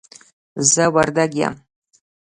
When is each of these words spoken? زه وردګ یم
زه 0.71 0.83
وردګ 0.93 1.31
یم 1.39 1.55